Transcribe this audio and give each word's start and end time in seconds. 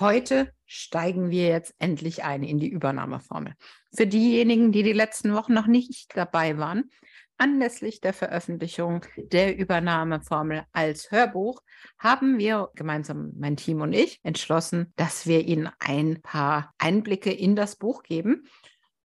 Heute 0.00 0.52
steigen 0.66 1.30
wir 1.30 1.46
jetzt 1.46 1.72
endlich 1.78 2.24
ein 2.24 2.42
in 2.42 2.58
die 2.58 2.68
Übernahmeformel. 2.68 3.54
Für 3.94 4.08
diejenigen, 4.08 4.72
die 4.72 4.82
die 4.82 4.92
letzten 4.92 5.34
Wochen 5.34 5.54
noch 5.54 5.68
nicht 5.68 6.16
dabei 6.16 6.58
waren, 6.58 6.90
anlässlich 7.38 8.00
der 8.00 8.12
Veröffentlichung 8.12 9.06
der 9.16 9.56
Übernahmeformel 9.56 10.64
als 10.72 11.12
Hörbuch 11.12 11.60
haben 11.96 12.38
wir 12.38 12.70
gemeinsam, 12.74 13.34
mein 13.38 13.56
Team 13.56 13.82
und 13.82 13.92
ich, 13.92 14.18
entschlossen, 14.24 14.92
dass 14.96 15.28
wir 15.28 15.46
Ihnen 15.46 15.70
ein 15.78 16.20
paar 16.22 16.74
Einblicke 16.78 17.30
in 17.30 17.54
das 17.54 17.76
Buch 17.76 18.02
geben. 18.02 18.48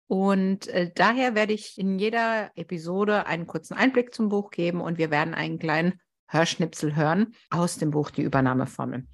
Und 0.07 0.69
äh, 0.69 0.91
daher 0.95 1.35
werde 1.35 1.53
ich 1.53 1.77
in 1.77 1.99
jeder 1.99 2.51
Episode 2.55 3.27
einen 3.27 3.47
kurzen 3.47 3.75
Einblick 3.75 4.15
zum 4.15 4.31
Buch 4.31 4.51
geben 4.51 4.81
und 4.81 4.97
wir 4.97 5.11
werden 5.11 5.35
einen 5.35 5.59
kleinen 5.59 6.01
Hörschnipsel 6.29 6.97
hören 6.97 7.35
aus 7.51 7.77
dem 7.77 7.91
Buch 7.91 8.11
Die 8.11 8.23
Übernahmeformel. 8.23 9.07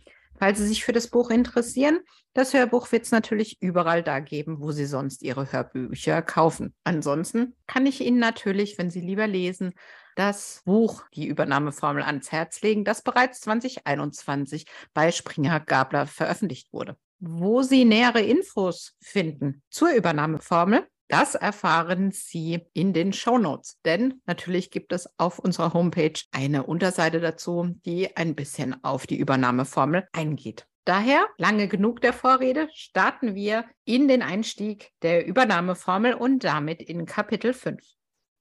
Falls 0.44 0.58
Sie 0.58 0.66
sich 0.66 0.84
für 0.84 0.92
das 0.92 1.08
Buch 1.08 1.30
interessieren, 1.30 2.00
das 2.34 2.52
Hörbuch 2.52 2.92
wird 2.92 3.04
es 3.04 3.12
natürlich 3.12 3.62
überall 3.62 4.02
da 4.02 4.20
geben, 4.20 4.60
wo 4.60 4.72
Sie 4.72 4.84
sonst 4.84 5.22
Ihre 5.22 5.50
Hörbücher 5.50 6.20
kaufen. 6.20 6.74
Ansonsten 6.84 7.56
kann 7.66 7.86
ich 7.86 8.02
Ihnen 8.02 8.18
natürlich, 8.18 8.76
wenn 8.76 8.90
Sie 8.90 9.00
lieber 9.00 9.26
lesen, 9.26 9.72
das 10.16 10.60
Buch 10.66 11.02
Die 11.14 11.28
Übernahmeformel 11.28 12.02
ans 12.02 12.30
Herz 12.30 12.60
legen, 12.60 12.84
das 12.84 13.00
bereits 13.00 13.40
2021 13.40 14.66
bei 14.92 15.12
Springer 15.12 15.60
Gabler 15.60 16.06
veröffentlicht 16.06 16.74
wurde. 16.74 16.98
Wo 17.20 17.62
Sie 17.62 17.86
nähere 17.86 18.20
Infos 18.20 18.98
finden 19.00 19.62
zur 19.70 19.92
Übernahmeformel, 19.92 20.86
das 21.08 21.34
erfahren 21.34 22.10
Sie 22.12 22.60
in 22.72 22.92
den 22.92 23.12
Show 23.12 23.38
Notes, 23.38 23.78
denn 23.84 24.22
natürlich 24.26 24.70
gibt 24.70 24.92
es 24.92 25.08
auf 25.18 25.38
unserer 25.38 25.72
Homepage 25.72 26.18
eine 26.32 26.64
Unterseite 26.64 27.20
dazu, 27.20 27.74
die 27.84 28.16
ein 28.16 28.34
bisschen 28.34 28.82
auf 28.84 29.06
die 29.06 29.18
Übernahmeformel 29.18 30.08
eingeht. 30.12 30.66
Daher, 30.86 31.26
lange 31.38 31.66
genug 31.68 32.00
der 32.02 32.12
Vorrede, 32.12 32.68
starten 32.74 33.34
wir 33.34 33.64
in 33.84 34.06
den 34.06 34.22
Einstieg 34.22 34.92
der 35.02 35.26
Übernahmeformel 35.26 36.14
und 36.14 36.44
damit 36.44 36.82
in 36.82 37.06
Kapitel 37.06 37.54
5. 37.54 37.80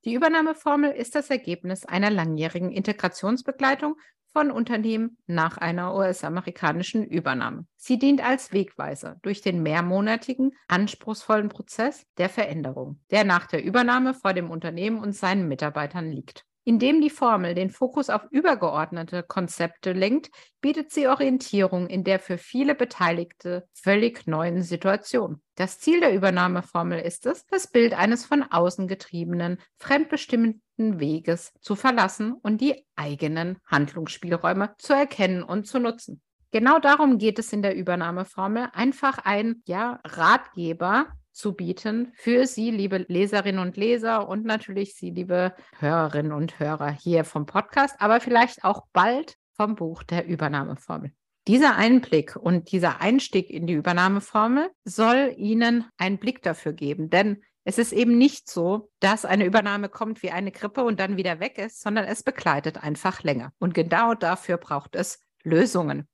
Die 0.06 0.14
Übernahmeformel 0.14 0.92
ist 0.92 1.16
das 1.16 1.30
Ergebnis 1.30 1.86
einer 1.86 2.10
langjährigen 2.10 2.72
Integrationsbegleitung 2.72 3.96
von 4.34 4.52
Unternehmen 4.52 5.18
nach 5.28 5.58
einer 5.58 5.96
US-amerikanischen 5.96 7.06
Übernahme. 7.06 7.66
Sie 7.78 8.00
dient 8.00 8.22
als 8.22 8.52
Wegweiser 8.52 9.18
durch 9.22 9.42
den 9.42 9.64
mehrmonatigen, 9.64 10.54
anspruchsvollen 10.68 11.50
Prozess 11.50 12.06
der 12.18 12.30
Veränderung, 12.30 13.00
der 13.12 13.24
nach 13.24 13.48
der 13.48 13.64
Übernahme 13.64 14.14
vor 14.14 14.34
dem 14.34 14.50
Unternehmen 14.50 14.98
und 14.98 15.16
seinen 15.16 15.48
Mitarbeitern 15.48 16.12
liegt. 16.12 16.46
Indem 16.66 17.02
die 17.02 17.10
Formel 17.10 17.56
den 17.56 17.70
Fokus 17.70 18.10
auf 18.10 18.24
übergeordnete 18.32 19.22
Konzepte 19.24 19.92
lenkt, 19.92 20.32
bietet 20.62 20.92
sie 20.92 21.08
Orientierung 21.10 21.88
in 21.88 22.06
der 22.06 22.20
für 22.20 22.38
viele 22.38 22.74
Beteiligte 22.74 23.68
völlig 23.74 24.28
neuen 24.28 24.62
Situation. 24.62 25.42
Das 25.56 25.80
Ziel 25.80 26.00
der 26.00 26.16
Übernahmeformel 26.16 27.00
ist 27.00 27.26
es, 27.26 27.46
das 27.48 27.68
Bild 27.68 27.94
eines 27.94 28.26
von 28.26 28.44
außen 28.44 28.88
getriebenen, 28.88 29.60
fremdbestimmten 29.78 31.00
Weges 31.00 31.52
zu 31.60 31.76
verlassen 31.76 32.32
und 32.32 32.62
die 32.62 32.86
eigenen 32.96 33.58
Handlungsspielräume 33.66 34.74
zu 34.78 34.94
erkennen 34.94 35.44
und 35.44 35.68
zu 35.68 35.80
nutzen. 35.80 36.22
Genau 36.52 36.80
darum 36.80 37.18
geht 37.18 37.40
es 37.40 37.52
in 37.52 37.62
der 37.62 37.76
Übernahmeformel. 37.76 38.70
Einfach 38.74 39.18
ein 39.18 39.64
ja, 39.66 40.00
Ratgeber 40.06 41.08
zu 41.34 41.54
bieten 41.54 42.14
für 42.16 42.46
Sie, 42.46 42.72
liebe 42.72 43.06
Leserinnen 43.08 43.60
und 43.60 43.76
Leser 43.76 44.30
und 44.30 44.46
natürlich 44.46 44.96
Sie, 44.96 45.10
liebe 45.10 45.54
Hörerinnen 45.80 46.32
und 46.32 46.60
Hörer 46.60 46.92
hier 46.92 47.26
vom 47.26 47.46
Podcast, 47.46 47.96
aber 48.00 48.22
vielleicht 48.22 48.64
auch 48.64 48.84
bald 48.94 49.36
vom 49.54 49.76
Buch 49.76 50.04
der 50.04 50.26
Übernahmeformel. 50.26 51.12
Dieser 51.48 51.76
Einblick 51.76 52.38
und 52.38 52.72
dieser 52.72 53.02
Einstieg 53.02 53.50
in 53.50 53.68
die 53.68 53.74
Übernahmeformel 53.74 54.70
soll 54.86 55.34
Ihnen 55.36 55.86
einen 55.98 56.18
Blick 56.18 56.42
dafür 56.42 56.72
geben, 56.72 57.10
denn 57.10 57.44
es 57.66 57.78
ist 57.78 57.94
eben 57.94 58.18
nicht 58.18 58.50
so, 58.50 58.90
dass 59.00 59.24
eine 59.26 59.46
Übernahme 59.46 59.88
kommt 59.88 60.22
wie 60.22 60.32
eine 60.32 60.52
Grippe 60.52 60.84
und 60.84 61.00
dann 61.00 61.16
wieder 61.16 61.40
weg 61.40 61.58
ist, 61.58 61.82
sondern 61.82 62.06
es 62.06 62.24
begleitet 62.24 62.84
einfach 62.84 63.24
länger. 63.24 63.54
Und 63.58 63.74
genau 63.74 64.16
dafür 64.16 64.58
braucht 64.58 64.96
es 64.96 65.23
Lösungen. 65.44 66.08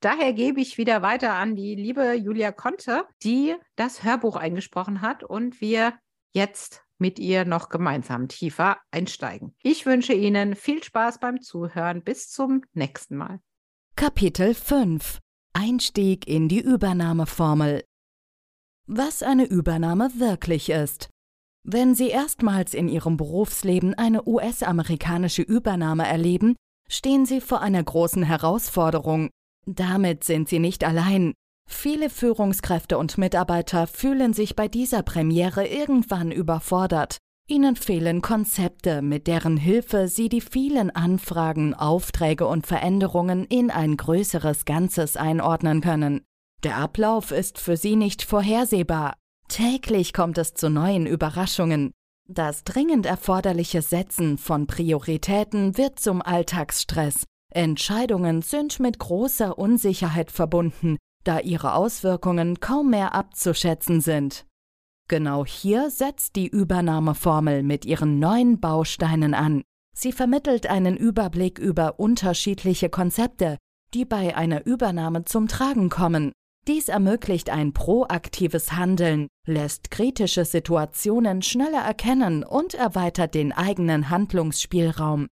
Daher 0.00 0.32
gebe 0.32 0.60
ich 0.60 0.78
wieder 0.78 1.02
weiter 1.02 1.34
an 1.34 1.56
die 1.56 1.74
liebe 1.74 2.14
Julia 2.14 2.52
Conte, 2.52 3.06
die 3.22 3.54
das 3.76 4.04
Hörbuch 4.04 4.36
eingesprochen 4.36 5.00
hat 5.00 5.24
und 5.24 5.60
wir 5.60 5.94
jetzt 6.32 6.84
mit 6.98 7.18
ihr 7.18 7.44
noch 7.44 7.68
gemeinsam 7.68 8.28
tiefer 8.28 8.78
einsteigen. 8.90 9.54
Ich 9.62 9.86
wünsche 9.86 10.12
Ihnen 10.12 10.54
viel 10.54 10.82
Spaß 10.82 11.18
beim 11.18 11.40
Zuhören. 11.40 12.02
Bis 12.02 12.30
zum 12.30 12.62
nächsten 12.72 13.16
Mal. 13.16 13.40
Kapitel 13.96 14.54
5 14.54 15.20
Einstieg 15.52 16.26
in 16.26 16.48
die 16.48 16.60
Übernahmeformel 16.60 17.84
Was 18.86 19.22
eine 19.22 19.44
Übernahme 19.44 20.10
wirklich 20.18 20.70
ist. 20.70 21.10
Wenn 21.62 21.94
Sie 21.94 22.08
erstmals 22.08 22.74
in 22.74 22.88
Ihrem 22.88 23.16
Berufsleben 23.16 23.94
eine 23.94 24.26
US-amerikanische 24.28 25.42
Übernahme 25.42 26.06
erleben, 26.06 26.56
stehen 26.88 27.26
sie 27.26 27.40
vor 27.40 27.60
einer 27.60 27.82
großen 27.82 28.22
Herausforderung. 28.22 29.30
Damit 29.66 30.24
sind 30.24 30.48
sie 30.48 30.58
nicht 30.58 30.84
allein. 30.84 31.32
Viele 31.66 32.10
Führungskräfte 32.10 32.98
und 32.98 33.16
Mitarbeiter 33.18 33.86
fühlen 33.86 34.34
sich 34.34 34.54
bei 34.54 34.68
dieser 34.68 35.02
Premiere 35.02 35.66
irgendwann 35.66 36.30
überfordert. 36.30 37.18
Ihnen 37.46 37.76
fehlen 37.76 38.22
Konzepte, 38.22 39.02
mit 39.02 39.26
deren 39.26 39.58
Hilfe 39.58 40.08
sie 40.08 40.30
die 40.30 40.40
vielen 40.40 40.90
Anfragen, 40.90 41.74
Aufträge 41.74 42.46
und 42.46 42.66
Veränderungen 42.66 43.44
in 43.44 43.70
ein 43.70 43.96
größeres 43.96 44.64
Ganzes 44.64 45.16
einordnen 45.16 45.82
können. 45.82 46.22
Der 46.62 46.78
Ablauf 46.78 47.32
ist 47.32 47.58
für 47.58 47.76
sie 47.76 47.96
nicht 47.96 48.22
vorhersehbar. 48.22 49.14
Täglich 49.48 50.14
kommt 50.14 50.38
es 50.38 50.54
zu 50.54 50.70
neuen 50.70 51.06
Überraschungen. 51.06 51.92
Das 52.28 52.64
dringend 52.64 53.04
erforderliche 53.04 53.82
Setzen 53.82 54.38
von 54.38 54.66
Prioritäten 54.66 55.76
wird 55.76 56.00
zum 56.00 56.22
Alltagsstress. 56.22 57.24
Entscheidungen 57.50 58.40
sind 58.40 58.80
mit 58.80 58.98
großer 58.98 59.58
Unsicherheit 59.58 60.30
verbunden, 60.30 60.96
da 61.24 61.40
ihre 61.40 61.74
Auswirkungen 61.74 62.60
kaum 62.60 62.90
mehr 62.90 63.14
abzuschätzen 63.14 64.00
sind. 64.00 64.46
Genau 65.06 65.44
hier 65.44 65.90
setzt 65.90 66.34
die 66.36 66.48
Übernahmeformel 66.48 67.62
mit 67.62 67.84
ihren 67.84 68.18
neuen 68.18 68.58
Bausteinen 68.58 69.34
an. 69.34 69.62
Sie 69.94 70.12
vermittelt 70.12 70.66
einen 70.66 70.96
Überblick 70.96 71.58
über 71.58 72.00
unterschiedliche 72.00 72.88
Konzepte, 72.88 73.58
die 73.92 74.06
bei 74.06 74.34
einer 74.34 74.64
Übernahme 74.64 75.26
zum 75.26 75.46
Tragen 75.46 75.90
kommen. 75.90 76.32
Dies 76.66 76.88
ermöglicht 76.88 77.50
ein 77.50 77.74
proaktives 77.74 78.72
Handeln, 78.72 79.28
lässt 79.46 79.90
kritische 79.90 80.46
Situationen 80.46 81.42
schneller 81.42 81.82
erkennen 81.82 82.42
und 82.42 82.72
erweitert 82.72 83.34
den 83.34 83.52
eigenen 83.52 84.08
Handlungsspielraum. 84.08 85.26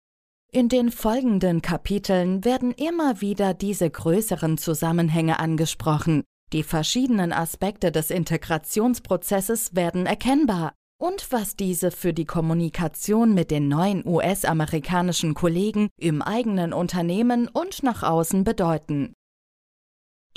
In 0.52 0.70
den 0.70 0.90
folgenden 0.92 1.62
Kapiteln 1.62 2.44
werden 2.44 2.72
immer 2.72 3.22
wieder 3.22 3.54
diese 3.54 3.88
größeren 3.88 4.58
Zusammenhänge 4.58 5.40
angesprochen. 5.40 6.24
Die 6.52 6.64
verschiedenen 6.64 7.32
Aspekte 7.32 7.92
des 7.92 8.10
Integrationsprozesses 8.10 9.76
werden 9.76 10.08
erkennbar 10.08 10.74
und 11.00 11.32
was 11.32 11.56
diese 11.56 11.92
für 11.92 12.14
die 12.14 12.26
Kommunikation 12.26 13.36
mit 13.36 13.52
den 13.52 13.68
neuen 13.68 14.04
US-amerikanischen 14.08 15.36
Kollegen 15.36 15.90
im 16.00 16.24
eigenen 16.24 16.74
Unternehmen 16.74 17.48
und 17.48 17.84
nach 17.84 18.02
außen 18.02 18.44
bedeuten. 18.44 19.14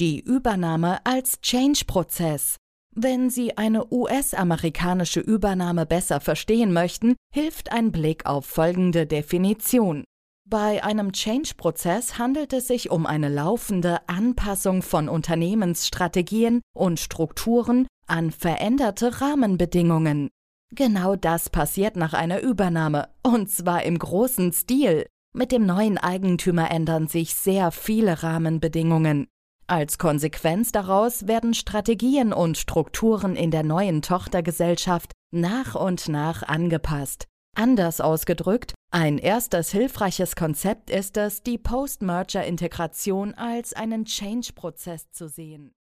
Die 0.03 0.19
Übernahme 0.19 0.99
als 1.07 1.41
Change-Prozess. 1.43 2.57
Wenn 2.93 3.31
Sie 3.31 3.57
eine 3.57 3.87
US-amerikanische 3.93 5.21
Übernahme 5.21 5.87
besser 5.87 6.19
verstehen 6.19 6.73
möchten, 6.73 7.15
hilft 7.33 7.71
ein 7.71 7.93
Blick 7.93 8.27
auf 8.27 8.45
folgende 8.45 9.07
Definition. 9.07 10.03
Bei 10.45 10.83
einem 10.83 11.13
Change-Prozess 11.13 12.19
handelt 12.19 12.53
es 12.53 12.67
sich 12.67 12.91
um 12.91 13.07
eine 13.07 13.29
laufende 13.29 14.01
Anpassung 14.09 14.83
von 14.83 15.09
Unternehmensstrategien 15.09 16.63
und 16.75 16.99
Strukturen 16.99 17.87
an 18.09 18.33
veränderte 18.33 19.21
Rahmenbedingungen. 19.21 20.31
Genau 20.75 21.15
das 21.15 21.49
passiert 21.49 21.95
nach 21.95 22.13
einer 22.13 22.41
Übernahme, 22.41 23.09
und 23.23 23.53
zwar 23.53 23.85
im 23.85 24.01
großen 24.01 24.53
Stil. 24.53 25.07
Mit 25.33 25.53
dem 25.53 25.65
neuen 25.65 25.97
Eigentümer 25.97 26.73
ändern 26.73 27.07
sich 27.07 27.37
sehr 27.37 27.71
viele 27.71 28.25
Rahmenbedingungen. 28.25 29.29
Als 29.73 29.97
Konsequenz 29.97 30.71
daraus 30.71 31.27
werden 31.29 31.55
Strategien 31.55 32.35
und 32.35 32.59
Strukturen 32.59 33.37
in 33.37 33.51
der 33.51 33.63
neuen 33.63 34.03
Tochtergesellschaft 34.03 35.13
nach 35.31 35.75
und 35.75 36.11
nach 36.11 36.43
angepasst. 36.43 37.27
Anders 37.57 38.03
ausgedrückt, 38.03 38.75
ein 38.91 39.17
erstes 39.17 39.71
hilfreiches 39.71 40.37
Konzept 40.37 40.91
ist 40.91 41.17
es, 41.17 41.43
die 41.43 41.57
Post-Merger-Integration 41.57 43.33
als 43.33 43.73
einen 43.73 44.05
Change-Prozess 44.05 45.11
zu 45.11 45.31
sehen. 45.31 45.73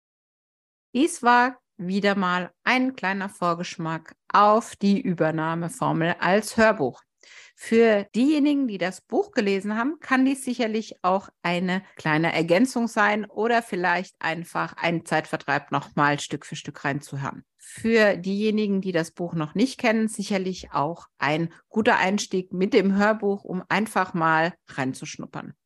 Dies 0.96 1.22
war 1.22 1.60
wieder 1.76 2.16
mal 2.16 2.50
ein 2.64 2.96
kleiner 2.96 3.28
Vorgeschmack 3.28 4.16
auf 4.32 4.78
die 4.78 5.02
Übernahmeformel 5.02 6.16
als 6.22 6.56
Hörbuch. 6.56 7.02
Für 7.56 8.08
diejenigen, 8.16 8.68
die 8.68 8.78
das 8.78 9.02
Buch 9.02 9.32
gelesen 9.32 9.76
haben, 9.78 10.00
kann 10.00 10.26
dies 10.26 10.44
sicherlich 10.44 10.96
auch 11.04 11.30
eine 11.44 11.84
kleine 11.96 12.34
Ergänzung 12.34 12.88
sein 12.88 13.26
oder 13.26 13.62
vielleicht 13.62 14.16
einfach 14.20 14.74
ein 14.78 15.06
Zeitvertreib 15.06 15.72
nochmal 15.72 16.20
Stück 16.20 16.46
für 16.46 16.56
Stück 16.56 16.84
reinzuhören. 16.84 17.44
Für 17.58 18.18
diejenigen, 18.18 18.82
die 18.82 18.92
das 18.92 19.12
Buch 19.12 19.34
noch 19.34 19.54
nicht 19.54 19.80
kennen, 19.80 20.08
sicherlich 20.08 20.72
auch 20.72 21.06
ein 21.20 21.54
guter 21.70 21.98
Einstieg 21.98 22.52
mit 22.52 22.74
dem 22.74 22.96
Hörbuch, 22.96 23.44
um 23.44 23.64
einfach 23.70 24.14
mal 24.14 24.54
reinzuschnuppern. 24.68 25.54